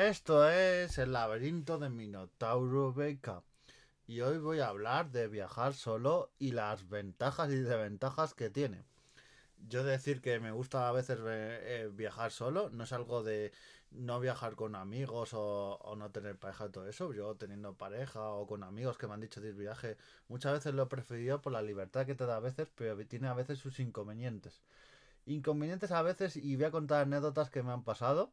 Esto 0.00 0.48
es 0.48 0.96
el 0.96 1.12
laberinto 1.12 1.76
de 1.76 1.90
Minotauro 1.90 2.90
Beca. 2.90 3.42
Y 4.06 4.22
hoy 4.22 4.38
voy 4.38 4.60
a 4.60 4.68
hablar 4.68 5.10
de 5.10 5.28
viajar 5.28 5.74
solo 5.74 6.32
y 6.38 6.52
las 6.52 6.88
ventajas 6.88 7.50
y 7.50 7.56
desventajas 7.56 8.32
que 8.32 8.48
tiene. 8.48 8.82
Yo 9.68 9.84
decir 9.84 10.22
que 10.22 10.40
me 10.40 10.52
gusta 10.52 10.88
a 10.88 10.92
veces 10.92 11.18
eh, 11.22 11.90
viajar 11.92 12.32
solo, 12.32 12.70
no 12.70 12.84
es 12.84 12.94
algo 12.94 13.22
de 13.22 13.52
no 13.90 14.20
viajar 14.20 14.56
con 14.56 14.74
amigos 14.74 15.34
o, 15.34 15.94
no 15.98 16.10
tener 16.10 16.38
pareja 16.38 16.64
y 16.64 16.70
todo 16.70 16.88
eso. 16.88 17.12
Yo 17.12 17.36
teniendo 17.36 17.74
pareja 17.74 18.24
o 18.24 18.46
con 18.46 18.62
amigos 18.62 18.96
que 18.96 19.06
me 19.06 19.12
han 19.12 19.20
dicho 19.20 19.42
de 19.42 19.52
viaje, 19.52 19.98
muchas 20.28 20.54
veces 20.54 20.72
lo 20.72 20.84
he 20.84 20.86
preferido 20.86 21.42
por 21.42 21.52
la 21.52 21.60
libertad 21.60 22.06
que 22.06 22.14
te 22.14 22.24
da 22.24 22.36
a 22.36 22.40
veces, 22.40 22.70
pero 22.74 22.96
tiene 23.06 23.28
a 23.28 23.34
veces 23.34 23.58
sus 23.58 23.78
inconvenientes. 23.80 24.62
Inconvenientes 25.26 25.90
a 25.92 26.00
veces, 26.00 26.36
y 26.36 26.56
voy 26.56 26.64
a 26.64 26.70
contar 26.70 27.02
anécdotas 27.02 27.50
que 27.50 27.62
me 27.62 27.72
han 27.72 27.84
pasado 27.84 28.32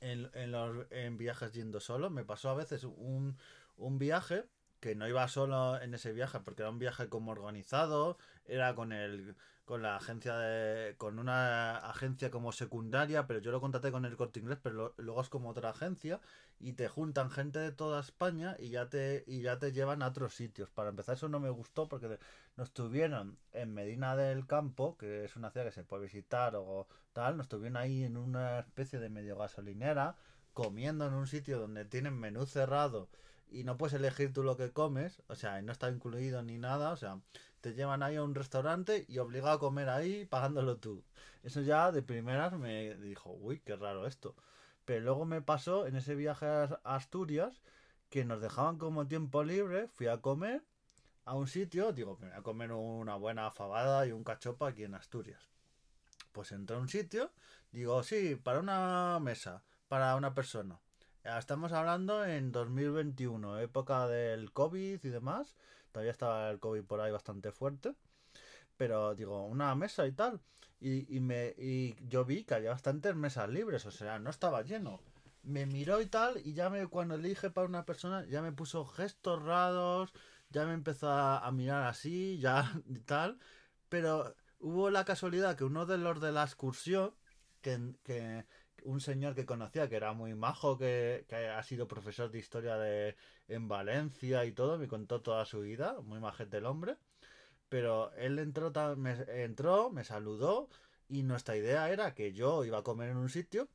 en, 0.00 0.30
en, 0.34 0.52
los, 0.52 0.86
en 0.90 1.16
viajes 1.16 1.52
yendo 1.52 1.80
solo. 1.80 2.10
Me 2.10 2.24
pasó 2.24 2.50
a 2.50 2.54
veces 2.54 2.84
un, 2.84 3.38
un 3.76 3.98
viaje 3.98 4.44
que 4.80 4.94
no 4.94 5.08
iba 5.08 5.26
solo 5.28 5.80
en 5.80 5.94
ese 5.94 6.12
viaje 6.12 6.40
porque 6.40 6.62
era 6.62 6.70
un 6.70 6.78
viaje 6.78 7.08
como 7.08 7.32
organizado, 7.32 8.18
era 8.48 8.74
con 8.74 8.92
el 8.92 9.36
con 9.64 9.82
la 9.82 9.96
agencia 9.96 10.34
de 10.38 10.96
con 10.96 11.18
una 11.18 11.76
agencia 11.76 12.30
como 12.30 12.52
secundaria, 12.52 13.26
pero 13.26 13.38
yo 13.40 13.50
lo 13.50 13.60
contraté 13.60 13.92
con 13.92 14.06
el 14.06 14.16
Corte 14.16 14.40
Inglés, 14.40 14.58
pero 14.62 14.94
luego 14.96 15.20
es 15.20 15.28
como 15.28 15.50
otra 15.50 15.70
agencia 15.70 16.20
y 16.58 16.72
te 16.72 16.88
juntan 16.88 17.30
gente 17.30 17.58
de 17.58 17.70
toda 17.70 18.00
España 18.00 18.56
y 18.58 18.70
ya 18.70 18.88
te 18.88 19.24
y 19.26 19.42
ya 19.42 19.58
te 19.58 19.72
llevan 19.72 20.02
a 20.02 20.08
otros 20.08 20.34
sitios. 20.34 20.70
Para 20.70 20.88
empezar 20.88 21.16
eso 21.16 21.28
no 21.28 21.38
me 21.38 21.50
gustó 21.50 21.86
porque 21.86 22.18
nos 22.56 22.72
tuvieron 22.72 23.38
en 23.52 23.74
Medina 23.74 24.16
del 24.16 24.46
Campo, 24.46 24.96
que 24.96 25.26
es 25.26 25.36
una 25.36 25.50
ciudad 25.50 25.66
que 25.66 25.72
se 25.72 25.84
puede 25.84 26.04
visitar 26.04 26.56
o 26.56 26.88
tal, 27.12 27.36
nos 27.36 27.48
tuvieron 27.48 27.76
ahí 27.76 28.04
en 28.04 28.16
una 28.16 28.60
especie 28.60 28.98
de 28.98 29.10
medio 29.10 29.36
gasolinera 29.36 30.16
comiendo 30.54 31.06
en 31.06 31.14
un 31.14 31.26
sitio 31.26 31.60
donde 31.60 31.84
tienen 31.84 32.18
menú 32.18 32.46
cerrado 32.46 33.10
y 33.50 33.64
no 33.64 33.76
puedes 33.76 33.94
elegir 33.94 34.32
tú 34.32 34.42
lo 34.42 34.56
que 34.56 34.72
comes, 34.72 35.22
o 35.28 35.34
sea, 35.34 35.60
no 35.62 35.72
está 35.72 35.88
incluido 35.90 36.42
ni 36.42 36.58
nada, 36.58 36.90
o 36.90 36.96
sea, 36.96 37.20
te 37.60 37.74
llevan 37.74 38.02
ahí 38.02 38.16
a 38.16 38.22
un 38.22 38.34
restaurante 38.34 39.04
y 39.08 39.18
obligado 39.18 39.56
a 39.56 39.60
comer 39.60 39.88
ahí 39.88 40.24
pagándolo 40.24 40.78
tú. 40.78 41.04
Eso 41.42 41.60
ya 41.60 41.92
de 41.92 42.02
primeras 42.02 42.52
me 42.52 42.94
dijo, 42.96 43.32
uy, 43.32 43.60
qué 43.60 43.76
raro 43.76 44.06
esto. 44.06 44.34
Pero 44.84 45.04
luego 45.04 45.24
me 45.24 45.42
pasó 45.42 45.86
en 45.86 45.96
ese 45.96 46.14
viaje 46.14 46.46
a 46.46 46.80
Asturias 46.84 47.62
que 48.10 48.24
nos 48.24 48.40
dejaban 48.40 48.78
como 48.78 49.06
tiempo 49.06 49.44
libre, 49.44 49.88
fui 49.88 50.06
a 50.06 50.18
comer 50.18 50.64
a 51.24 51.34
un 51.34 51.46
sitio, 51.46 51.92
digo, 51.92 52.16
me 52.20 52.28
voy 52.28 52.36
a 52.38 52.42
comer 52.42 52.72
una 52.72 53.16
buena 53.16 53.50
fabada 53.50 54.06
y 54.06 54.12
un 54.12 54.24
cachopa 54.24 54.68
aquí 54.68 54.84
en 54.84 54.94
Asturias. 54.94 55.50
Pues 56.32 56.52
entré 56.52 56.76
a 56.76 56.80
un 56.80 56.88
sitio, 56.88 57.30
digo, 57.70 58.02
sí, 58.02 58.34
para 58.36 58.60
una 58.60 59.18
mesa, 59.20 59.62
para 59.88 60.16
una 60.16 60.34
persona. 60.34 60.80
Estamos 61.36 61.72
hablando 61.72 62.24
en 62.24 62.52
2021, 62.52 63.58
época 63.58 64.08
del 64.08 64.50
COVID 64.52 65.04
y 65.04 65.08
demás. 65.10 65.56
Todavía 65.92 66.12
estaba 66.12 66.50
el 66.50 66.58
COVID 66.58 66.84
por 66.84 67.00
ahí 67.00 67.12
bastante 67.12 67.52
fuerte. 67.52 67.94
Pero 68.78 69.14
digo, 69.14 69.44
una 69.44 69.74
mesa 69.74 70.06
y 70.06 70.12
tal. 70.12 70.40
Y, 70.80 71.14
y, 71.14 71.20
me, 71.20 71.54
y 71.58 71.96
yo 72.08 72.24
vi 72.24 72.44
que 72.44 72.54
había 72.54 72.70
bastantes 72.70 73.14
mesas 73.14 73.48
libres, 73.50 73.84
o 73.84 73.90
sea, 73.90 74.18
no 74.18 74.30
estaba 74.30 74.62
lleno. 74.62 75.00
Me 75.42 75.66
miró 75.66 76.00
y 76.00 76.06
tal, 76.06 76.40
y 76.44 76.54
ya 76.54 76.70
me, 76.70 76.86
cuando 76.86 77.16
elige 77.16 77.50
para 77.50 77.66
una 77.68 77.84
persona, 77.84 78.24
ya 78.26 78.42
me 78.42 78.52
puso 78.52 78.84
gestos 78.86 79.42
raros, 79.42 80.12
ya 80.50 80.64
me 80.66 80.72
empezó 80.74 81.10
a, 81.10 81.50
mirar 81.52 81.84
así, 81.84 82.38
ya 82.38 82.72
y 82.88 83.00
tal. 83.00 83.38
Pero 83.88 84.34
hubo 84.60 84.90
la 84.90 85.04
casualidad 85.04 85.56
que 85.56 85.64
uno 85.64 85.84
de 85.86 85.98
los 85.98 86.20
de 86.20 86.32
la 86.32 86.44
excursión, 86.44 87.14
que, 87.60 88.46
un 88.88 89.00
señor 89.02 89.34
que 89.34 89.44
conocía 89.44 89.88
que 89.88 89.96
era 89.96 90.14
muy 90.14 90.34
majo, 90.34 90.78
que, 90.78 91.26
ha 91.56 91.62
sido 91.62 91.86
profesor 91.88 92.30
de 92.30 92.38
historia 92.38 92.76
de, 92.78 93.16
en 93.48 93.68
Valencia 93.68 94.44
y 94.46 94.52
todo, 94.52 94.78
me 94.78 94.88
contó 94.88 95.20
toda 95.20 95.44
su 95.44 95.60
vida, 95.60 96.00
muy 96.02 96.20
majete 96.20 96.56
el 96.58 96.66
hombre. 96.66 96.96
Pero 97.68 98.12
él 98.14 98.38
entró, 98.38 98.72
me, 98.96 99.12
entró, 99.44 99.90
me 99.90 100.04
saludó 100.04 100.70
y 101.08 101.22
nuestra 101.22 101.56
idea 101.56 101.90
era 101.90 102.14
que 102.14 102.32
yo 102.32 102.64
iba 102.64 102.78
a 102.78 102.82
comer 102.82 103.10
en 103.10 103.18
un 103.18 103.28
sitio 103.28 103.68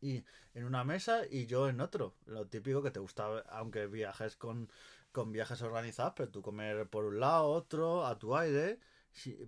y 0.00 0.24
en 0.54 0.64
una 0.64 0.82
mesa 0.84 1.22
y 1.30 1.46
yo 1.46 1.68
en 1.68 1.80
otro. 1.80 2.16
Lo 2.26 2.46
típico 2.48 2.82
que 2.82 2.90
te 2.90 3.00
gusta, 3.00 3.26
aunque 3.48 3.86
viajes 3.86 4.36
con, 4.36 4.68
con 5.12 5.30
viajes 5.32 5.62
organizados, 5.62 6.14
pero 6.16 6.30
tú 6.30 6.42
comer 6.42 6.88
por 6.88 7.04
un 7.04 7.20
lado, 7.20 7.46
otro, 7.46 8.04
a 8.06 8.18
tu 8.18 8.36
aire. 8.36 8.80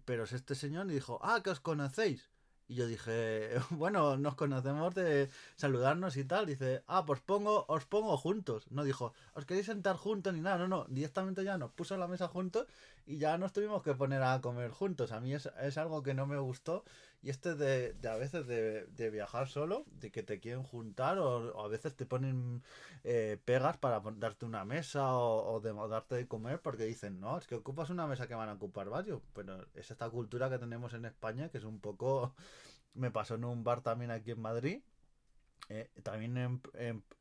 pero 0.04 0.22
es 0.24 0.32
este 0.32 0.54
señor 0.54 0.86
dijo, 0.86 1.18
ah, 1.22 1.42
que 1.42 1.50
os 1.50 1.60
conocéis. 1.60 2.30
Y 2.68 2.74
yo 2.74 2.86
dije, 2.86 3.50
bueno, 3.70 4.16
nos 4.18 4.34
conocemos 4.34 4.94
de 4.94 5.30
saludarnos 5.56 6.16
y 6.16 6.24
tal. 6.24 6.46
Dice, 6.46 6.82
ah, 6.86 7.04
pues 7.06 7.20
pongo, 7.20 7.64
os 7.68 7.86
pongo 7.86 8.16
juntos. 8.18 8.70
No 8.70 8.84
dijo, 8.84 9.12
os 9.34 9.46
queréis 9.46 9.66
sentar 9.66 9.96
juntos 9.96 10.34
ni 10.34 10.40
nada. 10.40 10.58
No, 10.58 10.68
no, 10.68 10.84
directamente 10.88 11.44
ya 11.44 11.56
nos 11.56 11.70
puso 11.72 11.96
la 11.96 12.08
mesa 12.08 12.28
juntos 12.28 12.66
y 13.06 13.18
ya 13.18 13.38
nos 13.38 13.52
tuvimos 13.54 13.82
que 13.82 13.94
poner 13.94 14.22
a 14.22 14.40
comer 14.42 14.70
juntos. 14.70 15.12
A 15.12 15.20
mí 15.20 15.32
es, 15.34 15.48
es 15.62 15.78
algo 15.78 16.02
que 16.02 16.12
no 16.14 16.26
me 16.26 16.38
gustó. 16.38 16.84
Y 17.20 17.30
este 17.30 17.56
de, 17.56 17.94
de 17.94 18.08
a 18.08 18.16
veces 18.16 18.46
de, 18.46 18.86
de, 18.86 19.10
viajar 19.10 19.48
solo, 19.48 19.84
de 19.90 20.12
que 20.12 20.22
te 20.22 20.38
quieren 20.38 20.62
juntar 20.62 21.18
o, 21.18 21.60
a 21.60 21.68
veces 21.68 21.96
te 21.96 22.06
ponen 22.06 22.62
eh, 23.02 23.38
pegas 23.44 23.76
para 23.76 24.00
darte 24.00 24.46
una 24.46 24.64
mesa 24.64 25.16
o, 25.16 25.60
de 25.60 25.72
darte 25.88 26.14
de 26.14 26.28
comer 26.28 26.60
porque 26.60 26.84
dicen, 26.84 27.18
no, 27.18 27.36
es 27.38 27.46
que 27.46 27.56
ocupas 27.56 27.90
una 27.90 28.06
mesa 28.06 28.28
que 28.28 28.34
van 28.34 28.48
a 28.48 28.54
ocupar 28.54 28.88
varios. 28.88 29.20
Pero 29.34 29.66
es 29.74 29.90
esta 29.90 30.08
cultura 30.10 30.48
que 30.48 30.58
tenemos 30.58 30.94
en 30.94 31.06
España 31.06 31.48
que 31.48 31.58
es 31.58 31.64
un 31.64 31.80
poco 31.80 32.34
me 32.94 33.10
pasó 33.10 33.36
en 33.36 33.44
un 33.44 33.64
bar 33.64 33.82
también 33.82 34.10
aquí 34.10 34.32
en 34.32 34.40
Madrid, 34.40 34.82
eh, 35.68 35.90
también 36.02 36.36
en, 36.36 36.62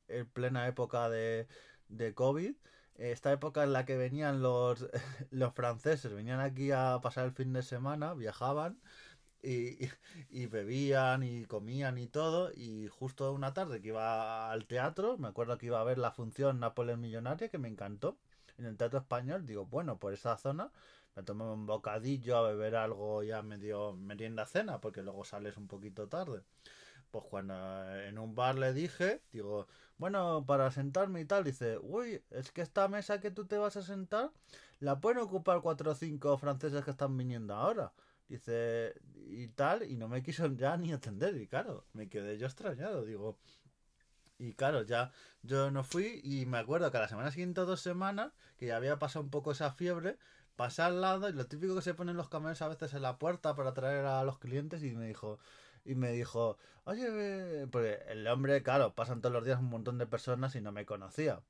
en, 0.07 0.27
plena 0.27 0.67
época 0.67 1.09
de, 1.09 1.47
de 1.89 2.13
COVID, 2.13 2.55
esta 2.95 3.31
época 3.31 3.63
en 3.63 3.73
la 3.73 3.85
que 3.85 3.97
venían 3.97 4.41
los, 4.41 4.87
los 5.31 5.53
franceses, 5.53 6.13
venían 6.13 6.39
aquí 6.39 6.71
a 6.71 6.99
pasar 7.01 7.25
el 7.25 7.31
fin 7.33 7.53
de 7.53 7.63
semana, 7.63 8.13
viajaban 8.13 8.79
y, 9.41 9.77
y, 10.29 10.45
bebían 10.47 11.23
y 11.23 11.45
comían 11.45 11.97
y 11.97 12.07
todo. 12.07 12.51
Y 12.53 12.87
justo 12.87 13.31
una 13.33 13.53
tarde 13.53 13.81
que 13.81 13.89
iba 13.89 14.51
al 14.51 14.65
teatro, 14.65 15.17
me 15.17 15.27
acuerdo 15.27 15.57
que 15.57 15.67
iba 15.67 15.79
a 15.79 15.83
ver 15.83 15.97
la 15.97 16.11
función 16.11 16.59
Nápoles 16.59 16.97
Millonaria, 16.97 17.49
que 17.49 17.57
me 17.57 17.67
encantó, 17.67 18.17
en 18.57 18.65
el 18.65 18.77
Teatro 18.77 18.99
Español. 18.99 19.45
Digo, 19.45 19.65
bueno, 19.65 19.97
por 19.99 20.13
esa 20.13 20.37
zona 20.37 20.71
me 21.15 21.23
tomé 21.23 21.45
un 21.45 21.65
bocadillo 21.65 22.37
a 22.37 22.43
beber 22.43 22.75
algo 22.75 23.23
ya 23.23 23.41
medio 23.41 23.93
merienda 23.93 24.45
cena, 24.45 24.79
porque 24.81 25.01
luego 25.01 25.23
sales 25.25 25.57
un 25.57 25.67
poquito 25.67 26.07
tarde. 26.07 26.43
Pues 27.11 27.23
cuando 27.29 27.55
en 28.01 28.19
un 28.19 28.35
bar 28.35 28.55
le 28.55 28.73
dije, 28.73 29.21
digo, 29.31 29.67
bueno, 29.97 30.45
para 30.45 30.69
sentarme 30.71 31.21
y 31.21 31.25
tal, 31.25 31.43
dice, 31.43 31.79
uy, 31.81 32.21
es 32.31 32.51
que 32.51 32.61
esta 32.61 32.87
mesa 32.87 33.19
que 33.19 33.31
tú 33.31 33.45
te 33.45 33.57
vas 33.57 33.77
a 33.77 33.81
sentar, 33.81 34.31
la 34.79 34.99
pueden 34.99 35.19
ocupar 35.19 35.61
cuatro 35.61 35.91
o 35.91 35.95
cinco 35.95 36.37
franceses 36.37 36.83
que 36.83 36.91
están 36.91 37.17
viniendo 37.17 37.55
ahora. 37.55 37.93
Dice, 38.27 38.93
y 39.29 39.47
tal, 39.49 39.83
y 39.89 39.95
no 39.95 40.09
me 40.09 40.21
quiso 40.21 40.47
ya 40.47 40.75
ni 40.77 40.91
atender, 40.91 41.38
y 41.38 41.47
claro, 41.47 41.85
me 41.93 42.09
quedé 42.09 42.38
yo 42.38 42.45
extrañado, 42.45 43.05
digo, 43.05 43.39
y 44.38 44.53
claro, 44.53 44.83
ya 44.83 45.11
yo 45.41 45.71
no 45.71 45.83
fui 45.83 46.21
y 46.23 46.45
me 46.45 46.57
acuerdo 46.57 46.91
que 46.91 46.97
a 46.97 47.01
la 47.01 47.07
semana 47.07 47.31
siguiente, 47.31 47.61
dos 47.61 47.81
semanas, 47.81 48.33
que 48.57 48.67
ya 48.67 48.77
había 48.77 48.99
pasado 48.99 49.23
un 49.23 49.31
poco 49.31 49.51
esa 49.51 49.71
fiebre, 49.71 50.17
pasé 50.55 50.81
al 50.81 51.01
lado 51.01 51.29
y 51.29 51.33
lo 51.33 51.47
típico 51.47 51.75
que 51.75 51.81
se 51.81 51.93
ponen 51.93 52.17
los 52.17 52.29
camiones 52.29 52.61
a 52.61 52.67
veces 52.67 52.93
en 52.93 53.01
la 53.01 53.17
puerta 53.17 53.55
para 53.55 53.69
atraer 53.69 54.05
a 54.05 54.23
los 54.23 54.39
clientes 54.39 54.83
y 54.83 54.91
me 54.95 55.07
dijo, 55.07 55.39
y 55.87 55.95
me 55.95 56.11
dijo, 56.11 56.57
oye, 56.83 57.67
porque 57.71 57.99
el 58.09 58.27
hombre, 58.27 58.61
claro, 58.61 58.93
pasan 58.93 59.21
todos 59.21 59.33
los 59.33 59.45
días 59.45 59.59
un 59.59 59.69
montón 59.69 59.97
de 59.97 60.05
personas 60.05 60.55
y 60.55 60.61
no 60.61 60.71
me 60.71 60.85
conocía. 60.85 61.41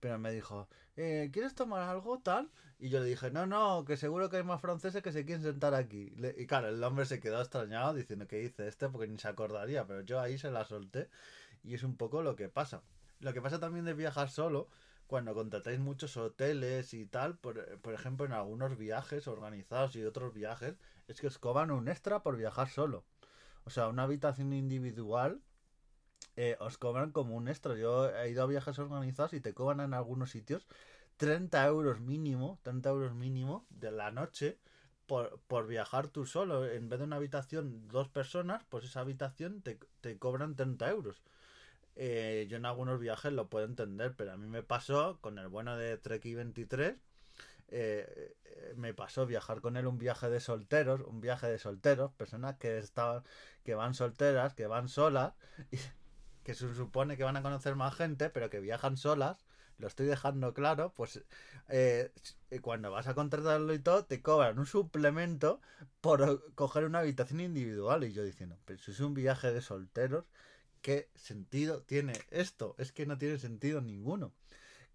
Pero 0.00 0.18
me 0.18 0.30
dijo, 0.30 0.68
eh, 0.96 1.30
¿quieres 1.32 1.54
tomar 1.54 1.82
algo 1.88 2.20
tal? 2.20 2.50
Y 2.78 2.90
yo 2.90 3.00
le 3.00 3.06
dije, 3.06 3.30
no, 3.30 3.46
no, 3.46 3.84
que 3.86 3.96
seguro 3.96 4.28
que 4.28 4.36
hay 4.36 4.42
más 4.44 4.60
franceses 4.60 5.02
que 5.02 5.12
se 5.12 5.24
quieren 5.24 5.42
sentar 5.42 5.74
aquí. 5.74 6.12
y 6.36 6.46
claro, 6.46 6.68
el 6.68 6.84
hombre 6.84 7.06
se 7.06 7.20
quedó 7.20 7.40
extrañado 7.40 7.94
diciendo 7.94 8.26
que 8.26 8.42
hice 8.42 8.68
este 8.68 8.88
porque 8.88 9.08
ni 9.08 9.18
se 9.18 9.28
acordaría, 9.28 9.86
pero 9.86 10.02
yo 10.02 10.20
ahí 10.20 10.38
se 10.38 10.50
la 10.50 10.64
solté 10.64 11.08
y 11.64 11.74
es 11.74 11.82
un 11.82 11.96
poco 11.96 12.22
lo 12.22 12.36
que 12.36 12.48
pasa. 12.48 12.82
Lo 13.20 13.32
que 13.32 13.40
pasa 13.40 13.58
también 13.58 13.86
de 13.86 13.94
viajar 13.94 14.28
solo 14.28 14.68
cuando 15.06 15.34
contratáis 15.34 15.78
muchos 15.78 16.16
hoteles 16.16 16.92
y 16.94 17.06
tal, 17.06 17.38
por, 17.38 17.58
ejemplo, 17.92 18.26
en 18.26 18.32
algunos 18.32 18.76
viajes 18.76 19.28
organizados 19.28 19.94
y 19.96 20.04
otros 20.04 20.34
viajes, 20.34 20.74
es 21.08 21.20
que 21.20 21.28
os 21.28 21.38
cobran 21.38 21.70
un 21.70 21.88
extra 21.88 22.22
por 22.22 22.36
viajar 22.36 22.68
solo. 22.68 23.04
O 23.66 23.70
sea, 23.70 23.88
una 23.88 24.04
habitación 24.04 24.52
individual 24.52 25.42
eh, 26.36 26.56
os 26.60 26.78
cobran 26.78 27.10
como 27.10 27.36
un 27.36 27.48
extra. 27.48 27.74
Yo 27.76 28.08
he 28.14 28.30
ido 28.30 28.42
a 28.44 28.46
viajes 28.46 28.78
organizados 28.78 29.32
y 29.32 29.40
te 29.40 29.54
cobran 29.54 29.80
en 29.80 29.94
algunos 29.94 30.30
sitios 30.30 30.66
30 31.16 31.66
euros 31.66 32.00
mínimo, 32.00 32.60
30 32.62 32.88
euros 32.90 33.14
mínimo 33.14 33.66
de 33.70 33.90
la 33.90 34.10
noche 34.12 34.58
por, 35.06 35.40
por 35.48 35.66
viajar 35.66 36.08
tú 36.08 36.26
solo. 36.26 36.66
En 36.66 36.88
vez 36.88 37.00
de 37.00 37.06
una 37.06 37.16
habitación 37.16 37.88
dos 37.88 38.08
personas, 38.08 38.64
pues 38.68 38.84
esa 38.84 39.00
habitación 39.00 39.62
te, 39.62 39.78
te 40.00 40.18
cobran 40.18 40.54
30 40.56 40.88
euros. 40.90 41.22
Eh, 41.96 42.46
yo 42.48 42.58
en 42.58 42.66
algunos 42.66 43.00
viajes 43.00 43.32
lo 43.32 43.48
puedo 43.48 43.64
entender, 43.66 44.14
pero 44.16 44.32
a 44.32 44.36
mí 44.36 44.46
me 44.46 44.62
pasó 44.62 45.18
con 45.20 45.38
el 45.38 45.48
bueno 45.48 45.76
de 45.76 45.96
Trek 45.98 46.22
23. 46.22 46.96
Eh, 47.68 48.36
eh, 48.44 48.74
me 48.76 48.94
pasó 48.94 49.26
viajar 49.26 49.60
con 49.60 49.76
él 49.76 49.86
un 49.86 49.98
viaje 49.98 50.30
de 50.30 50.40
solteros, 50.40 51.00
un 51.02 51.20
viaje 51.20 51.48
de 51.48 51.58
solteros, 51.58 52.12
personas 52.12 52.56
que 52.58 52.78
estaban, 52.78 53.22
que 53.64 53.74
van 53.74 53.94
solteras, 53.94 54.54
que 54.54 54.66
van 54.66 54.88
solas, 54.88 55.34
que 56.44 56.54
se 56.54 56.74
supone 56.74 57.16
que 57.16 57.24
van 57.24 57.36
a 57.36 57.42
conocer 57.42 57.74
más 57.76 57.94
gente, 57.94 58.30
pero 58.30 58.50
que 58.50 58.60
viajan 58.60 58.96
solas, 58.96 59.38
lo 59.78 59.88
estoy 59.88 60.06
dejando 60.06 60.54
claro, 60.54 60.92
pues 60.94 61.22
eh, 61.68 62.10
cuando 62.62 62.90
vas 62.90 63.08
a 63.08 63.14
contratarlo 63.14 63.74
y 63.74 63.78
todo, 63.78 64.04
te 64.04 64.22
cobran 64.22 64.58
un 64.58 64.66
suplemento 64.66 65.60
por 66.00 66.54
coger 66.54 66.84
una 66.84 67.00
habitación 67.00 67.40
individual. 67.40 68.04
Y 68.04 68.12
yo 68.12 68.24
diciendo, 68.24 68.58
pero 68.64 68.78
si 68.78 68.92
es 68.92 69.00
un 69.00 69.14
viaje 69.14 69.52
de 69.52 69.60
solteros, 69.60 70.24
¿qué 70.82 71.10
sentido 71.14 71.82
tiene 71.82 72.14
esto? 72.30 72.74
Es 72.78 72.92
que 72.92 73.06
no 73.06 73.18
tiene 73.18 73.38
sentido 73.38 73.80
ninguno. 73.80 74.32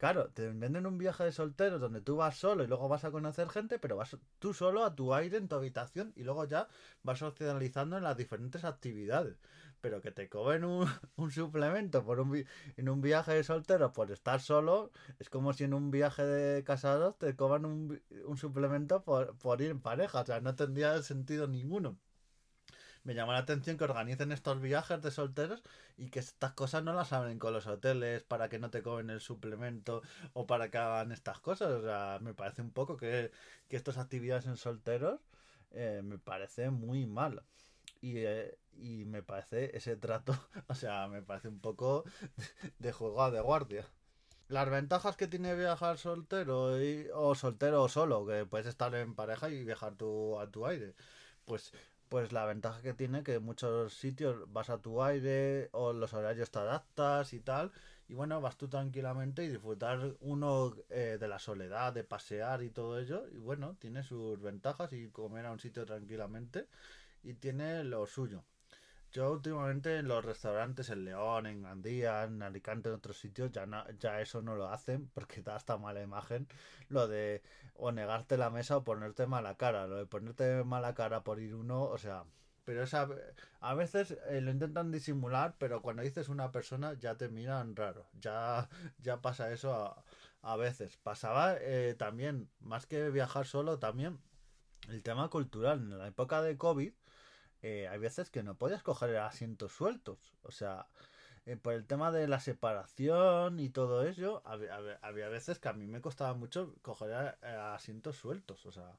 Claro, 0.01 0.31
te 0.31 0.49
venden 0.49 0.87
un 0.87 0.97
viaje 0.97 1.25
de 1.25 1.31
solteros 1.31 1.79
donde 1.79 2.01
tú 2.01 2.15
vas 2.15 2.35
solo 2.35 2.63
y 2.63 2.67
luego 2.67 2.89
vas 2.89 3.03
a 3.03 3.11
conocer 3.11 3.47
gente, 3.49 3.77
pero 3.77 3.97
vas 3.97 4.17
tú 4.39 4.51
solo 4.51 4.83
a 4.83 4.95
tu 4.95 5.13
aire 5.13 5.37
en 5.37 5.47
tu 5.47 5.53
habitación 5.55 6.11
y 6.15 6.23
luego 6.23 6.43
ya 6.45 6.67
vas 7.03 7.19
socializando 7.19 7.97
en 7.97 8.03
las 8.03 8.17
diferentes 8.17 8.63
actividades. 8.63 9.37
Pero 9.79 10.01
que 10.01 10.09
te 10.11 10.27
cobren 10.27 10.63
un, 11.17 11.31
suplemento 11.31 12.03
por 12.03 12.19
un, 12.19 12.45
en 12.77 12.89
un 12.89 13.01
viaje 13.01 13.33
de 13.35 13.43
solteros 13.43 13.91
por 13.91 14.11
estar 14.11 14.41
solo, 14.41 14.91
es 15.19 15.29
como 15.29 15.53
si 15.53 15.65
en 15.65 15.75
un 15.75 15.91
viaje 15.91 16.25
de 16.25 16.63
casados 16.63 17.19
te 17.19 17.35
cobran 17.35 17.65
un, 17.65 18.01
un 18.25 18.37
suplemento 18.37 19.03
por, 19.03 19.37
por 19.37 19.61
ir 19.61 19.69
en 19.69 19.81
pareja. 19.81 20.21
O 20.21 20.25
sea, 20.25 20.41
no 20.41 20.55
tendría 20.55 20.99
sentido 21.03 21.47
ninguno 21.47 21.99
me 23.03 23.13
llama 23.15 23.33
la 23.33 23.39
atención 23.39 23.77
que 23.77 23.83
organicen 23.83 24.31
estos 24.31 24.61
viajes 24.61 25.01
de 25.01 25.11
solteros 25.11 25.63
y 25.97 26.09
que 26.09 26.19
estas 26.19 26.53
cosas 26.53 26.83
no 26.83 26.93
las 26.93 27.13
abren 27.13 27.39
con 27.39 27.53
los 27.53 27.67
hoteles 27.67 28.23
para 28.23 28.49
que 28.49 28.59
no 28.59 28.69
te 28.69 28.83
cobren 28.83 29.09
el 29.09 29.21
suplemento 29.21 30.01
o 30.33 30.45
para 30.47 30.69
que 30.69 30.77
hagan 30.77 31.11
estas 31.11 31.39
cosas. 31.39 31.71
O 31.71 31.81
sea, 31.81 32.19
me 32.21 32.33
parece 32.33 32.61
un 32.61 32.71
poco 32.71 32.97
que, 32.97 33.31
que 33.69 33.75
estas 33.77 33.97
actividades 33.97 34.45
en 34.45 34.57
solteros 34.57 35.19
eh, 35.71 36.01
me 36.03 36.17
parece 36.19 36.69
muy 36.69 37.05
mal. 37.05 37.43
Y, 38.01 38.19
eh, 38.19 38.57
y 38.73 39.05
me 39.05 39.23
parece 39.23 39.75
ese 39.77 39.95
trato, 39.95 40.33
o 40.67 40.75
sea, 40.75 41.07
me 41.07 41.21
parece 41.21 41.47
un 41.49 41.59
poco 41.59 42.03
de 42.79 42.91
juego 42.91 43.29
de 43.31 43.41
guardia. 43.41 43.87
Las 44.47 44.69
ventajas 44.69 45.15
que 45.17 45.27
tiene 45.27 45.55
viajar 45.55 45.97
soltero 45.97 46.77
o 47.13 47.35
soltero 47.35 47.83
o 47.83 47.89
solo, 47.89 48.25
que 48.25 48.45
puedes 48.45 48.67
estar 48.67 48.93
en 48.95 49.15
pareja 49.15 49.49
y 49.49 49.63
viajar 49.63 49.95
tú 49.95 50.39
a 50.39 50.51
tu 50.51 50.65
aire. 50.67 50.93
Pues 51.45 51.73
pues 52.11 52.33
la 52.33 52.45
ventaja 52.45 52.81
que 52.81 52.93
tiene 52.93 53.23
que 53.23 53.35
en 53.35 53.43
muchos 53.43 53.93
sitios 53.93 54.51
vas 54.51 54.69
a 54.69 54.81
tu 54.81 55.01
aire 55.01 55.69
o 55.71 55.93
los 55.93 56.13
horarios 56.13 56.51
te 56.51 56.59
adaptas 56.59 57.31
y 57.31 57.39
tal. 57.39 57.71
Y 58.09 58.15
bueno, 58.15 58.41
vas 58.41 58.57
tú 58.57 58.67
tranquilamente 58.67 59.45
y 59.45 59.47
disfrutar 59.47 60.17
uno 60.19 60.75
eh, 60.89 61.17
de 61.17 61.27
la 61.29 61.39
soledad, 61.39 61.93
de 61.93 62.03
pasear 62.03 62.63
y 62.63 62.69
todo 62.69 62.99
ello. 62.99 63.23
Y 63.31 63.37
bueno, 63.37 63.77
tiene 63.79 64.03
sus 64.03 64.41
ventajas 64.41 64.91
y 64.91 65.07
comer 65.09 65.45
a 65.45 65.53
un 65.53 65.59
sitio 65.61 65.85
tranquilamente. 65.85 66.67
Y 67.23 67.35
tiene 67.35 67.85
lo 67.85 68.05
suyo. 68.05 68.43
Yo 69.11 69.31
últimamente 69.31 69.97
en 69.97 70.07
los 70.07 70.23
restaurantes 70.23 70.89
en 70.89 71.03
León, 71.05 71.45
en 71.45 71.63
Gandía, 71.63 72.23
en 72.23 72.41
Alicante, 72.41 72.89
en 72.89 72.95
otros 72.95 73.17
sitios, 73.19 73.51
ya, 73.51 73.67
ya 73.99 74.21
eso 74.21 74.41
no 74.41 74.55
lo 74.55 74.69
hacen 74.69 75.09
porque 75.13 75.41
da 75.41 75.55
hasta 75.55 75.77
mala 75.77 76.01
imagen 76.01 76.47
lo 76.89 77.07
de 77.07 77.41
o 77.75 77.91
negarte 77.91 78.37
la 78.37 78.49
mesa 78.49 78.77
o 78.77 78.83
ponerte 78.83 79.27
mala 79.27 79.55
cara. 79.57 79.87
Lo 79.87 79.97
de 79.97 80.05
ponerte 80.05 80.63
mala 80.63 80.93
cara 80.93 81.23
por 81.23 81.39
ir 81.39 81.55
uno, 81.55 81.83
o 81.83 81.97
sea, 81.97 82.23
pero 82.63 82.83
esa, 82.83 83.09
a 83.59 83.73
veces 83.73 84.17
eh, 84.29 84.39
lo 84.41 84.51
intentan 84.51 84.91
disimular, 84.91 85.55
pero 85.57 85.81
cuando 85.81 86.03
dices 86.03 86.29
una 86.29 86.51
persona 86.51 86.93
ya 86.93 87.15
te 87.17 87.27
miran 87.29 87.75
raro. 87.75 88.07
Ya, 88.19 88.69
ya 88.99 89.21
pasa 89.21 89.51
eso 89.51 89.73
a, 89.73 90.03
a 90.41 90.55
veces. 90.55 90.97
Pasaba 90.97 91.55
eh, 91.59 91.95
también, 91.97 92.49
más 92.59 92.85
que 92.85 93.09
viajar 93.09 93.45
solo, 93.45 93.79
también 93.79 94.19
el 94.89 95.03
tema 95.03 95.29
cultural. 95.29 95.79
En 95.79 95.97
la 95.97 96.07
época 96.07 96.41
de 96.41 96.57
COVID 96.57 96.93
eh, 97.61 97.87
hay 97.87 97.99
veces 97.99 98.29
que 98.29 98.43
no 98.43 98.55
podías 98.55 98.83
coger 98.83 99.17
asientos 99.17 99.71
sueltos. 99.71 100.33
O 100.43 100.51
sea, 100.51 100.87
eh, 101.45 101.57
por 101.57 101.73
el 101.73 101.85
tema 101.85 102.11
de 102.11 102.27
la 102.27 102.39
separación 102.39 103.59
y 103.59 103.69
todo 103.69 104.05
ello, 104.05 104.41
había, 104.45 104.75
había, 105.01 105.29
veces 105.29 105.59
que 105.59 105.69
a 105.69 105.73
mí 105.73 105.87
me 105.87 106.01
costaba 106.01 106.33
mucho 106.33 106.75
coger 106.81 107.37
eh, 107.41 107.47
asientos 107.47 108.17
sueltos. 108.17 108.65
O 108.65 108.71
sea, 108.71 108.97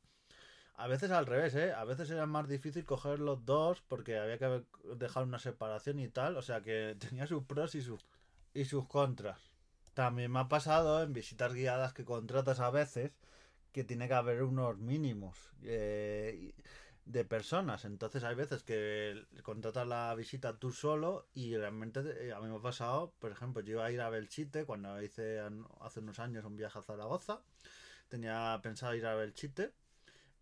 a 0.76 0.86
veces 0.88 1.10
al 1.10 1.26
revés, 1.26 1.54
¿eh? 1.54 1.72
A 1.72 1.84
veces 1.84 2.10
era 2.10 2.26
más 2.26 2.48
difícil 2.48 2.84
coger 2.84 3.20
los 3.20 3.44
dos 3.44 3.82
porque 3.82 4.18
había 4.18 4.38
que 4.38 4.64
dejar 4.96 5.24
una 5.24 5.38
separación 5.38 5.98
y 6.00 6.08
tal. 6.08 6.36
O 6.36 6.42
sea, 6.42 6.62
que 6.62 6.96
tenía 6.98 7.26
sus 7.26 7.44
pros 7.44 7.74
y 7.74 7.82
sus, 7.82 8.06
y 8.54 8.64
sus 8.64 8.86
contras. 8.88 9.52
También 9.94 10.32
me 10.32 10.40
ha 10.40 10.48
pasado 10.48 11.02
en 11.02 11.12
visitas 11.12 11.52
guiadas 11.54 11.92
que 11.92 12.04
contratas 12.04 12.60
a 12.60 12.70
veces 12.70 13.12
que 13.72 13.84
tiene 13.84 14.08
que 14.08 14.14
haber 14.14 14.42
unos 14.42 14.78
mínimos. 14.78 15.52
De 17.04 17.24
personas. 17.24 17.84
Entonces 17.84 18.24
hay 18.24 18.34
veces 18.34 18.62
que 18.62 19.26
contratas 19.42 19.86
la 19.86 20.14
visita 20.14 20.58
tú 20.58 20.72
solo 20.72 21.26
y 21.34 21.56
realmente 21.56 22.00
eh, 22.28 22.32
a 22.32 22.40
mí 22.40 22.48
me 22.48 22.56
ha 22.56 22.62
pasado, 22.62 23.12
por 23.18 23.32
ejemplo, 23.32 23.62
yo 23.62 23.72
iba 23.72 23.86
a 23.86 23.90
ir 23.92 24.00
a 24.00 24.10
Belchite 24.10 24.64
cuando 24.64 25.00
hice 25.02 25.40
hace 25.80 26.00
unos 26.00 26.18
años 26.18 26.44
un 26.44 26.56
viaje 26.56 26.78
a 26.78 26.82
Zaragoza. 26.82 27.42
Tenía 28.08 28.58
pensado 28.62 28.94
ir 28.94 29.06
a 29.06 29.14
Belchite 29.14 29.72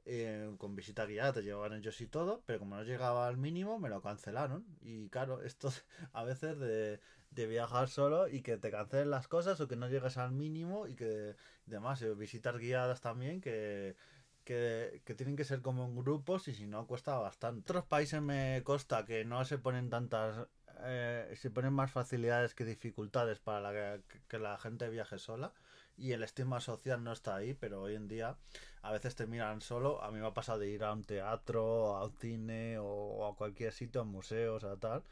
eh, 0.06 0.54
con 0.58 0.74
visita 0.74 1.06
guiada, 1.06 1.34
te 1.34 1.42
llevaban 1.42 1.74
ellos 1.74 2.00
y 2.00 2.06
todo, 2.06 2.42
pero 2.46 2.58
como 2.58 2.76
no 2.76 2.82
llegaba 2.82 3.28
al 3.28 3.36
mínimo 3.36 3.78
me 3.78 3.88
lo 3.88 4.02
cancelaron. 4.02 4.64
Y 4.80 5.08
claro, 5.08 5.42
esto 5.44 5.72
a 6.12 6.24
veces 6.24 6.58
de, 6.58 7.00
de 7.30 7.46
viajar 7.46 7.88
solo 7.88 8.28
y 8.28 8.42
que 8.42 8.56
te 8.56 8.70
cancelen 8.70 9.10
las 9.10 9.28
cosas 9.28 9.60
o 9.60 9.68
que 9.68 9.76
no 9.76 9.88
llegues 9.88 10.16
al 10.16 10.32
mínimo 10.32 10.86
y 10.86 10.96
que 10.96 11.36
demás, 11.66 12.02
eh, 12.02 12.14
visitas 12.14 12.56
guiadas 12.58 13.00
también 13.00 13.40
que 13.40 13.96
que, 14.44 15.02
tienen 15.16 15.36
que 15.36 15.44
ser 15.44 15.62
como 15.62 15.84
en 15.84 15.96
grupos 15.96 16.48
y 16.48 16.54
si 16.54 16.66
no 16.66 16.86
cuesta 16.86 17.18
bastante. 17.18 17.62
otros 17.62 17.84
países 17.84 18.20
me 18.22 18.62
consta 18.64 19.04
que 19.04 19.24
no 19.24 19.44
se 19.44 19.58
ponen 19.58 19.90
tantas, 19.90 20.48
eh, 20.82 21.32
se 21.36 21.50
ponen 21.50 21.72
más 21.72 21.90
facilidades 21.90 22.54
que 22.54 22.64
dificultades 22.64 23.38
para 23.38 24.00
que, 24.28 24.38
la 24.38 24.56
gente 24.58 24.88
viaje 24.88 25.18
sola 25.18 25.52
y 25.96 26.12
el 26.12 26.22
estigma 26.22 26.60
social 26.60 27.04
no 27.04 27.12
está 27.12 27.36
ahí, 27.36 27.54
pero 27.54 27.82
hoy 27.82 27.94
en 27.94 28.08
día 28.08 28.36
a 28.82 28.92
veces 28.92 29.14
te 29.14 29.26
miran 29.26 29.60
solo. 29.60 30.02
A 30.02 30.10
mí 30.10 30.18
me 30.18 30.26
ha 30.26 30.34
pasado 30.34 30.60
de 30.60 30.70
ir 30.70 30.82
a 30.84 30.92
un 30.92 31.04
teatro, 31.04 31.96
a 31.96 32.06
un 32.06 32.12
cine 32.16 32.78
o, 32.78 33.26
a 33.26 33.36
cualquier 33.36 33.72
sitio, 33.72 34.00
a 34.00 34.04
museos, 34.04 34.64
a 34.64 34.76
tal, 34.78 35.04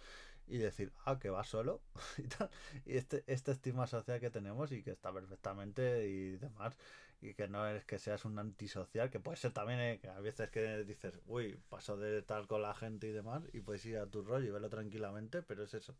y 0.46 0.56
decir, 0.58 0.92
ah, 1.04 1.18
que 1.18 1.28
va 1.28 1.44
solo 1.44 1.82
y 2.18 2.22
tal. 2.22 2.50
Y 2.86 2.96
este, 2.96 3.24
este 3.26 3.52
estigma 3.52 3.86
social 3.86 4.20
que 4.20 4.30
tenemos 4.30 4.72
y 4.72 4.82
que 4.82 4.92
está 4.92 5.12
perfectamente 5.12 6.08
y 6.08 6.36
demás 6.38 6.76
y 7.20 7.34
que 7.34 7.48
no 7.48 7.66
es 7.68 7.84
que 7.84 7.98
seas 7.98 8.24
un 8.24 8.38
antisocial, 8.38 9.10
que 9.10 9.20
puede 9.20 9.36
ser 9.36 9.52
también, 9.52 9.80
eh, 9.80 9.98
que 10.00 10.08
a 10.08 10.20
veces 10.20 10.50
que 10.50 10.84
dices, 10.84 11.14
uy, 11.26 11.58
paso 11.68 11.96
de 11.96 12.18
estar 12.18 12.46
con 12.46 12.62
la 12.62 12.74
gente 12.74 13.08
y 13.08 13.12
demás, 13.12 13.42
y 13.52 13.60
puedes 13.60 13.84
ir 13.86 13.98
a 13.98 14.06
tu 14.06 14.22
rollo 14.22 14.46
y 14.48 14.50
verlo 14.50 14.68
tranquilamente, 14.68 15.42
pero 15.42 15.64
es 15.64 15.74
eso. 15.74 15.96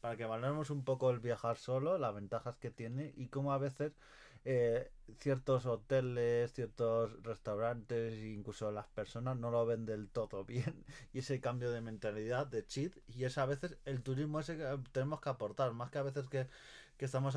Para 0.00 0.16
que 0.16 0.24
valoremos 0.24 0.70
un 0.70 0.84
poco 0.84 1.10
el 1.10 1.20
viajar 1.20 1.56
solo, 1.56 1.98
las 1.98 2.14
ventajas 2.14 2.56
que 2.58 2.70
tiene 2.70 3.12
y 3.16 3.28
cómo 3.28 3.52
a 3.52 3.58
veces 3.58 3.92
eh, 4.44 4.90
ciertos 5.20 5.66
hoteles, 5.66 6.52
ciertos 6.52 7.22
restaurantes, 7.22 8.18
incluso 8.24 8.72
las 8.72 8.88
personas 8.88 9.36
no 9.36 9.50
lo 9.50 9.64
ven 9.66 9.86
del 9.86 10.08
todo 10.08 10.44
bien, 10.46 10.84
y 11.12 11.20
ese 11.20 11.40
cambio 11.40 11.70
de 11.70 11.80
mentalidad, 11.80 12.46
de 12.46 12.66
cheat, 12.66 12.92
y 13.08 13.24
es 13.24 13.38
a 13.38 13.46
veces 13.46 13.78
el 13.84 14.02
turismo 14.02 14.40
ese 14.40 14.56
que 14.56 14.78
tenemos 14.92 15.20
que 15.20 15.28
aportar, 15.30 15.72
más 15.72 15.90
que 15.90 15.98
a 15.98 16.02
veces 16.02 16.28
que 16.28 16.48
que 17.02 17.06
estamos 17.06 17.34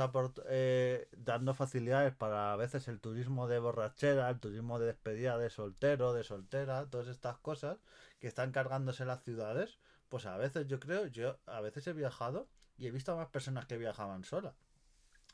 eh, 0.48 1.08
dando 1.18 1.56
facilidades 1.56 2.14
para 2.14 2.54
a 2.54 2.56
veces 2.56 2.88
el 2.88 3.00
turismo 3.00 3.48
de 3.48 3.58
borrachera, 3.58 4.30
el 4.30 4.40
turismo 4.40 4.78
de 4.78 4.86
despedida 4.86 5.40
de 5.40 5.50
soltero, 5.50 6.14
de 6.14 6.24
soltera, 6.24 6.86
todas 6.86 7.08
estas 7.08 7.40
cosas 7.40 7.80
que 8.20 8.28
están 8.28 8.52
cargándose 8.52 9.06
las 9.06 9.24
ciudades, 9.24 9.80
pues 10.08 10.28
a 10.28 10.38
veces 10.38 10.68
yo 10.68 10.80
creo, 10.80 11.08
yo 11.08 11.40
a 11.48 11.62
veces 11.62 11.88
he 11.88 11.94
viajado 11.94 12.48
y 12.78 12.86
he 12.86 12.92
visto 12.92 13.14
a 13.14 13.16
más 13.16 13.30
personas 13.30 13.66
que 13.66 13.80
viajaban 13.80 14.24
solas. 14.24 14.54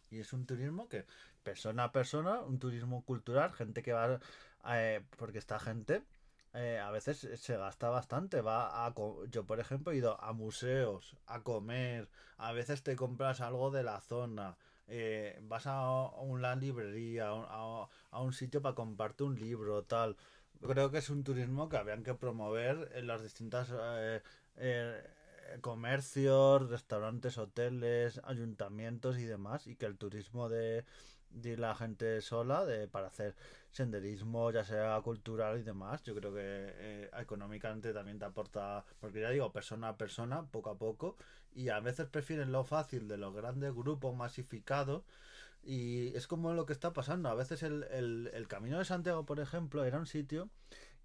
Y 0.09 0.21
es 0.21 0.31
un 0.31 0.45
turismo 0.45 0.87
que, 0.87 1.05
persona 1.43 1.83
a 1.83 1.91
persona, 1.91 2.39
un 2.39 2.57
turismo 2.57 3.03
cultural, 3.03 3.51
gente 3.51 3.83
que 3.83 3.91
va, 3.91 4.21
eh, 4.69 5.03
porque 5.17 5.39
esta 5.39 5.59
gente 5.59 6.05
eh, 6.53 6.79
a 6.79 6.91
veces 6.91 7.27
se 7.35 7.57
gasta 7.57 7.89
bastante. 7.89 8.41
Va 8.41 8.85
a, 8.85 8.93
yo, 9.29 9.45
por 9.45 9.59
ejemplo, 9.59 9.91
he 9.91 9.97
ido 9.97 10.21
a 10.21 10.33
museos, 10.33 11.15
a 11.27 11.41
comer, 11.43 12.09
a 12.37 12.51
veces 12.51 12.83
te 12.83 12.95
compras 12.95 13.41
algo 13.41 13.71
de 13.71 13.83
la 13.83 14.01
zona, 14.01 14.57
eh, 14.87 15.39
vas 15.43 15.67
a 15.67 16.09
una 16.21 16.55
librería, 16.55 17.29
a, 17.29 17.87
a, 18.11 18.21
un 18.21 18.33
sitio 18.33 18.61
para 18.61 18.75
comprarte 18.75 19.23
un 19.23 19.39
libro, 19.39 19.83
tal. 19.83 20.17
Creo 20.61 20.91
que 20.91 20.99
es 20.99 21.09
un 21.09 21.23
turismo 21.23 21.69
que 21.69 21.77
habían 21.77 22.03
que 22.03 22.13
promover 22.13 22.91
en 22.95 23.07
las 23.07 23.23
distintas 23.23 23.69
eh, 24.57 25.01
comercios, 25.61 26.69
restaurantes, 26.69 27.37
hoteles, 27.37 28.21
ayuntamientos 28.25 29.17
y 29.17 29.25
demás, 29.25 29.67
y 29.67 29.75
que 29.75 29.85
el 29.85 29.97
turismo 29.97 30.49
de 30.49 30.85
de 31.33 31.57
la 31.57 31.75
gente 31.75 32.21
sola 32.21 32.65
de, 32.65 32.87
para 32.87 33.07
hacer 33.07 33.35
senderismo, 33.71 34.51
ya 34.51 34.63
sea 34.65 34.99
cultural 35.01 35.59
y 35.59 35.63
demás. 35.63 36.03
Yo 36.03 36.15
creo 36.15 36.33
que 36.33 36.39
eh, 36.41 37.09
económicamente 37.19 37.93
también 37.93 38.19
te 38.19 38.25
aporta, 38.25 38.85
porque 38.99 39.21
ya 39.21 39.29
digo, 39.29 39.51
persona 39.51 39.89
a 39.89 39.97
persona, 39.97 40.45
poco 40.45 40.69
a 40.69 40.77
poco, 40.77 41.17
y 41.53 41.69
a 41.69 41.79
veces 41.79 42.07
prefieren 42.07 42.51
lo 42.51 42.63
fácil 42.63 43.07
de 43.07 43.17
los 43.17 43.33
grandes 43.33 43.73
grupos 43.73 44.15
masificados. 44.15 45.03
Y 45.63 46.15
es 46.15 46.27
como 46.27 46.53
lo 46.53 46.65
que 46.65 46.73
está 46.73 46.91
pasando. 46.93 47.29
A 47.29 47.35
veces 47.35 47.63
el, 47.63 47.83
el, 47.91 48.31
el 48.33 48.47
Camino 48.47 48.79
de 48.79 48.85
Santiago, 48.85 49.25
por 49.25 49.39
ejemplo, 49.39 49.85
era 49.85 49.99
un 49.99 50.07
sitio 50.07 50.49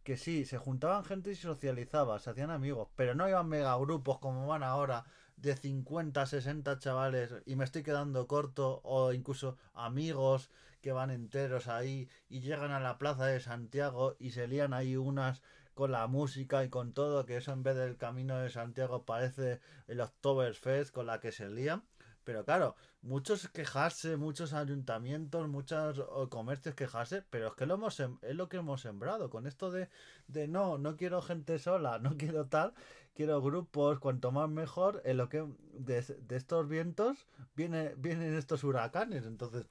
que 0.06 0.16
sí, 0.16 0.44
se 0.44 0.56
juntaban 0.56 1.04
gente 1.04 1.32
y 1.32 1.34
socializaba, 1.34 2.20
se 2.20 2.30
hacían 2.30 2.50
amigos, 2.50 2.88
pero 2.94 3.16
no 3.16 3.28
iban 3.28 3.48
megagrupos 3.48 4.20
como 4.20 4.46
van 4.46 4.62
ahora 4.62 5.04
de 5.36 5.56
50, 5.56 6.26
60 6.26 6.78
chavales 6.78 7.34
y 7.44 7.56
me 7.56 7.64
estoy 7.64 7.82
quedando 7.82 8.26
corto 8.26 8.80
o 8.84 9.12
incluso 9.12 9.58
amigos 9.74 10.50
que 10.80 10.92
van 10.92 11.10
enteros 11.10 11.68
ahí 11.68 12.08
y 12.28 12.40
llegan 12.40 12.70
a 12.72 12.80
la 12.80 12.98
plaza 12.98 13.26
de 13.26 13.40
Santiago 13.40 14.16
y 14.18 14.30
se 14.30 14.48
lían 14.48 14.72
ahí 14.72 14.96
unas 14.96 15.42
con 15.74 15.92
la 15.92 16.06
música 16.06 16.64
y 16.64 16.70
con 16.70 16.94
todo, 16.94 17.26
que 17.26 17.36
eso 17.36 17.52
en 17.52 17.62
vez 17.62 17.76
del 17.76 17.98
camino 17.98 18.38
de 18.38 18.48
Santiago 18.48 19.04
parece 19.04 19.60
el 19.88 20.00
Oktoberfest 20.00 20.90
con 20.90 21.06
la 21.06 21.20
que 21.20 21.32
se 21.32 21.50
lían. 21.50 21.84
Pero 22.26 22.44
claro, 22.44 22.74
muchos 23.02 23.48
quejarse, 23.50 24.16
muchos 24.16 24.52
ayuntamientos, 24.52 25.48
muchos 25.48 26.02
comercios 26.28 26.74
quejarse, 26.74 27.22
pero 27.30 27.48
es 27.48 27.54
que 27.54 27.66
lo 27.66 27.74
hemos 27.74 28.00
es 28.00 28.34
lo 28.34 28.48
que 28.48 28.56
hemos 28.58 28.80
sembrado. 28.80 29.30
Con 29.30 29.46
esto 29.46 29.70
de, 29.70 29.88
de 30.26 30.48
no, 30.48 30.76
no 30.76 30.96
quiero 30.96 31.22
gente 31.22 31.58
sola, 31.60 31.98
no 32.00 32.16
quiero 32.18 32.46
tal, 32.48 32.74
quiero 33.14 33.40
grupos, 33.40 34.00
cuanto 34.00 34.32
más 34.32 34.48
mejor, 34.50 35.02
en 35.04 35.18
lo 35.18 35.28
que 35.28 35.46
de, 35.72 36.02
de 36.02 36.36
estos 36.36 36.68
vientos 36.68 37.28
viene, 37.54 37.94
vienen 37.96 38.34
estos 38.34 38.64
huracanes. 38.64 39.24
Entonces, 39.24 39.66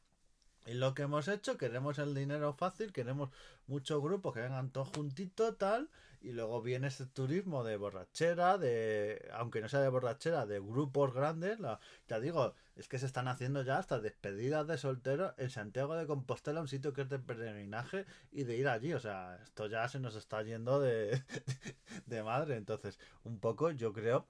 en 0.66 0.80
lo 0.80 0.94
que 0.94 1.04
hemos 1.04 1.28
hecho, 1.28 1.58
queremos 1.58 2.00
el 2.00 2.16
dinero 2.16 2.54
fácil, 2.54 2.92
queremos 2.92 3.30
muchos 3.68 4.02
grupos 4.02 4.34
que 4.34 4.42
vengan 4.42 4.72
todos 4.72 4.90
juntitos, 4.90 5.58
tal, 5.58 5.90
y 6.22 6.32
luego 6.32 6.62
viene 6.62 6.88
ese 6.88 7.06
turismo 7.06 7.64
de 7.64 7.78
borrachera, 7.78 8.58
de, 8.58 9.30
aunque 9.34 9.62
no 9.62 9.70
sea 9.70 9.82
de 9.82 9.90
borrachera, 9.90 10.48
de 10.48 10.60
grupos 10.60 11.14
grandes, 11.14 11.60
ya 12.08 12.20
digo, 12.20 12.56
es 12.76 12.88
que 12.88 12.98
se 12.98 13.06
están 13.06 13.28
haciendo 13.28 13.62
ya 13.62 13.78
hasta 13.78 14.00
despedidas 14.00 14.66
de 14.66 14.80
solteros 14.80 15.34
en 15.38 15.52
Santiago 15.52 15.96
de 15.96 16.08
Compostela, 16.08 16.62
un 16.62 16.68
sitio 16.68 16.94
que 16.94 17.02
es 17.02 17.10
de 17.10 17.20
peregrinaje 17.20 18.06
y 18.32 18.44
de 18.44 18.58
ir 18.58 18.68
allí, 18.68 18.94
o 18.94 19.00
sea, 19.00 19.40
esto 19.44 19.68
ya 19.68 19.88
se 19.88 20.00
nos 20.00 20.16
está 20.16 20.42
yendo 20.42 20.80
de, 20.80 21.24
de 22.08 22.24
madre, 22.24 22.56
entonces, 22.56 23.00
un 23.24 23.40
poco 23.40 23.70
yo 23.70 23.94
creo 23.94 24.26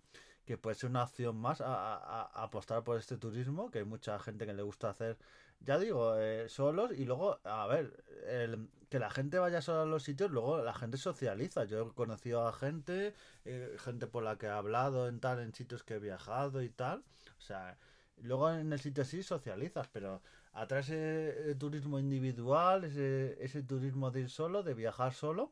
que 0.46 0.58
puede 0.58 0.76
ser 0.76 0.90
una 0.90 1.04
opción 1.04 1.36
más 1.38 1.62
a, 1.62 2.24
apostar 2.44 2.84
por 2.84 2.98
este 2.98 3.18
turismo, 3.18 3.72
que 3.72 3.80
hay 3.80 3.86
mucha 3.86 4.20
gente 4.20 4.46
que 4.46 4.54
le 4.54 4.64
gusta 4.64 4.90
hacer, 4.90 5.18
ya 5.62 5.80
digo, 5.80 6.18
eh, 6.18 6.48
solos 6.50 6.92
y 6.92 7.06
luego, 7.06 7.40
a 7.44 7.66
ver, 7.68 8.04
el, 8.28 8.70
que 8.90 9.00
la 9.00 9.10
gente 9.10 9.40
vaya 9.40 9.62
sola 9.62 9.84
a 9.84 9.86
los 9.86 10.04
sitios, 10.04 10.32
luego 10.32 10.62
la 10.62 10.74
gente 10.74 10.98
socializa. 10.98 11.64
Yo 11.66 11.88
he 11.88 11.94
conocido 11.94 12.48
a 12.48 12.54
gente, 12.54 13.14
eh, 13.46 13.76
gente 13.80 14.08
por 14.08 14.24
la 14.24 14.38
que 14.38 14.46
he 14.48 14.50
hablado 14.50 15.08
en 15.08 15.20
tal, 15.20 15.40
en 15.40 15.54
sitios 15.54 15.84
que 15.84 15.96
he 15.96 16.00
viajado 16.00 16.62
y 16.62 16.70
tal. 16.70 17.04
O 17.40 17.42
sea, 17.42 17.78
luego 18.22 18.52
en 18.52 18.72
el 18.72 18.80
sitio 18.80 19.04
sí 19.06 19.24
socializas, 19.24 19.88
pero 19.88 20.22
atrae 20.54 20.82
ese 20.82 21.56
turismo 21.56 22.00
individual, 22.00 22.84
ese, 22.84 23.44
ese 23.44 23.64
turismo 23.64 24.12
de 24.12 24.22
ir 24.22 24.30
solo, 24.30 24.64
de 24.64 24.74
viajar 24.74 25.14
solo 25.14 25.52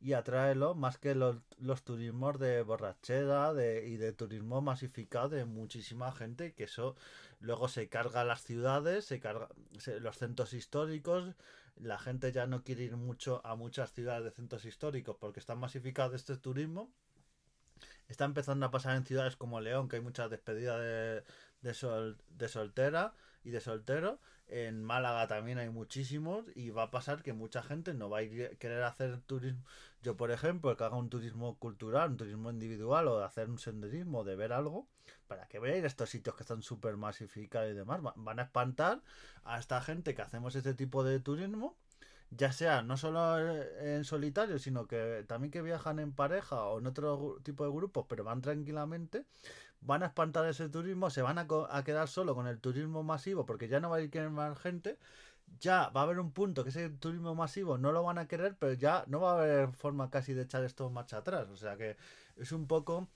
y 0.00 0.12
atráelo 0.12 0.74
más 0.74 0.98
que 0.98 1.14
los, 1.14 1.36
los 1.58 1.82
turismos 1.82 2.38
de 2.38 2.62
borrachera 2.62 3.52
de, 3.52 3.88
y 3.88 3.96
de 3.96 4.12
turismo 4.12 4.60
masificado 4.60 5.30
de 5.30 5.44
muchísima 5.44 6.12
gente 6.12 6.54
que 6.54 6.64
eso 6.64 6.94
luego 7.40 7.68
se 7.68 7.88
carga 7.88 8.24
las 8.24 8.42
ciudades, 8.42 9.04
se 9.06 9.20
carga 9.20 9.48
los 10.00 10.16
centros 10.16 10.52
históricos, 10.54 11.34
la 11.76 11.98
gente 11.98 12.32
ya 12.32 12.46
no 12.46 12.62
quiere 12.62 12.84
ir 12.84 12.96
mucho 12.96 13.40
a 13.44 13.54
muchas 13.54 13.92
ciudades 13.92 14.24
de 14.24 14.30
centros 14.30 14.64
históricos 14.64 15.16
porque 15.18 15.40
están 15.40 15.58
masificados 15.58 16.14
este 16.14 16.36
turismo. 16.36 16.90
Está 18.08 18.24
empezando 18.24 18.66
a 18.66 18.70
pasar 18.70 18.96
en 18.96 19.04
ciudades 19.04 19.36
como 19.36 19.60
León, 19.60 19.88
que 19.88 19.96
hay 19.96 20.02
muchas 20.02 20.30
despedidas 20.30 20.80
de, 20.80 21.22
de, 21.60 21.74
sol, 21.74 22.18
de 22.30 22.48
soltera 22.48 23.14
y 23.44 23.50
de 23.50 23.60
soltero. 23.60 24.18
En 24.48 24.82
Málaga 24.82 25.26
también 25.28 25.58
hay 25.58 25.68
muchísimos 25.68 26.46
y 26.54 26.70
va 26.70 26.84
a 26.84 26.90
pasar 26.90 27.22
que 27.22 27.34
mucha 27.34 27.62
gente 27.62 27.92
no 27.92 28.08
va 28.08 28.20
a 28.20 28.22
querer 28.22 28.82
hacer 28.82 29.20
turismo. 29.20 29.62
Yo, 30.02 30.16
por 30.16 30.30
ejemplo, 30.30 30.76
que 30.76 30.84
haga 30.84 30.96
un 30.96 31.10
turismo 31.10 31.58
cultural, 31.58 32.10
un 32.10 32.16
turismo 32.16 32.50
individual 32.50 33.08
o 33.08 33.18
de 33.18 33.26
hacer 33.26 33.50
un 33.50 33.58
senderismo, 33.58 34.24
de 34.24 34.36
ver 34.36 34.52
algo, 34.52 34.86
para 35.26 35.46
que 35.48 35.58
veáis 35.58 35.84
estos 35.84 36.08
sitios 36.10 36.34
que 36.34 36.44
están 36.44 36.62
súper 36.62 36.96
masificados 36.96 37.70
y 37.70 37.74
demás. 37.74 38.00
Van 38.16 38.38
a 38.38 38.42
espantar 38.44 39.02
a 39.44 39.58
esta 39.58 39.80
gente 39.82 40.14
que 40.14 40.22
hacemos 40.22 40.54
este 40.54 40.74
tipo 40.74 41.04
de 41.04 41.20
turismo 41.20 41.76
ya 42.30 42.52
sea 42.52 42.82
no 42.82 42.96
solo 42.96 43.38
en 43.80 44.04
solitario, 44.04 44.58
sino 44.58 44.86
que 44.86 45.24
también 45.26 45.50
que 45.50 45.62
viajan 45.62 45.98
en 45.98 46.12
pareja 46.12 46.64
o 46.64 46.78
en 46.78 46.86
otro 46.86 47.38
tipo 47.42 47.64
de 47.64 47.70
grupos, 47.70 48.06
pero 48.08 48.24
van 48.24 48.42
tranquilamente, 48.42 49.24
van 49.80 50.02
a 50.02 50.06
espantar 50.06 50.46
ese 50.46 50.68
turismo, 50.68 51.10
se 51.10 51.22
van 51.22 51.38
a, 51.38 51.46
quedar 51.84 52.08
solo 52.08 52.34
con 52.34 52.46
el 52.46 52.60
turismo 52.60 53.02
masivo 53.02 53.46
porque 53.46 53.68
ya 53.68 53.80
no 53.80 53.90
va 53.90 53.96
a 53.96 54.00
ir 54.00 54.10
querer 54.10 54.30
más 54.30 54.58
gente. 54.58 54.98
Ya 55.60 55.88
va 55.90 56.02
a 56.02 56.04
haber 56.04 56.20
un 56.20 56.32
punto 56.32 56.62
que 56.62 56.70
ese 56.70 56.90
turismo 56.90 57.34
masivo 57.34 57.78
no 57.78 57.90
lo 57.90 58.02
van 58.02 58.18
a 58.18 58.28
querer, 58.28 58.56
pero 58.58 58.74
ya 58.74 59.04
no 59.06 59.20
va 59.20 59.32
a 59.32 59.34
haber 59.42 59.72
forma 59.72 60.10
casi 60.10 60.34
de 60.34 60.42
echar 60.42 60.62
esto 60.64 60.90
marcha 60.90 61.18
atrás. 61.18 61.48
O 61.48 61.56
sea 61.56 61.76
que 61.76 61.96
es 62.36 62.52
un 62.52 62.66
poco 62.66 63.08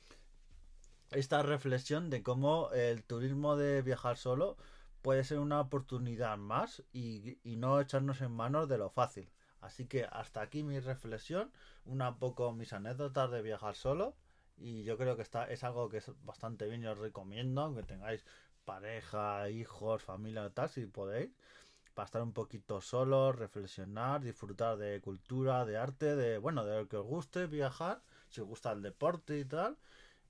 esta 1.10 1.42
reflexión 1.42 2.08
de 2.10 2.22
cómo 2.22 2.70
el 2.72 3.04
turismo 3.04 3.56
de 3.56 3.82
viajar 3.82 4.16
solo 4.16 4.56
puede 5.02 5.24
ser 5.24 5.40
una 5.40 5.60
oportunidad 5.60 6.38
más 6.38 6.82
y, 6.92 7.38
y, 7.44 7.56
no 7.56 7.80
echarnos 7.80 8.20
en 8.22 8.32
manos 8.32 8.68
de 8.68 8.78
lo 8.78 8.88
fácil. 8.88 9.28
Así 9.60 9.86
que 9.86 10.04
hasta 10.04 10.40
aquí 10.40 10.62
mi 10.62 10.80
reflexión, 10.80 11.52
una 11.84 12.16
poco 12.18 12.52
mis 12.52 12.72
anécdotas 12.72 13.30
de 13.30 13.42
viajar 13.42 13.74
solo 13.74 14.14
y 14.56 14.84
yo 14.84 14.96
creo 14.96 15.16
que 15.16 15.22
está, 15.22 15.44
es 15.44 15.64
algo 15.64 15.88
que 15.88 15.98
es 15.98 16.10
bastante 16.24 16.66
bien 16.66 16.82
y 16.82 16.86
os 16.86 16.98
recomiendo, 16.98 17.62
aunque 17.62 17.82
tengáis 17.82 18.24
pareja, 18.64 19.48
hijos, 19.50 20.02
familia, 20.02 20.50
tal, 20.50 20.68
si 20.68 20.86
podéis, 20.86 21.30
para 21.94 22.06
estar 22.06 22.22
un 22.22 22.32
poquito 22.32 22.80
solos, 22.80 23.36
reflexionar, 23.36 24.22
disfrutar 24.22 24.76
de 24.76 25.00
cultura, 25.00 25.64
de 25.64 25.76
arte, 25.76 26.16
de, 26.16 26.38
bueno, 26.38 26.64
de 26.64 26.78
lo 26.78 26.88
que 26.88 26.96
os 26.96 27.06
guste, 27.06 27.46
viajar, 27.46 28.02
si 28.28 28.40
os 28.40 28.46
gusta 28.46 28.72
el 28.72 28.82
deporte 28.82 29.38
y 29.38 29.44
tal, 29.44 29.76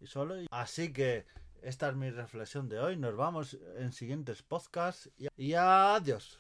y 0.01 0.07
solo. 0.07 0.35
Así 0.51 0.93
que 0.93 1.27
esta 1.63 1.89
es 1.89 1.95
mi 1.95 2.11
reflexión 2.11 2.69
de 2.69 2.81
hoy, 2.81 2.97
nos 2.97 3.17
vamos 3.17 3.57
en 3.77 3.93
siguientes 3.93 4.43
podcasts 4.43 5.11
y 5.37 5.55
adiós. 5.55 6.31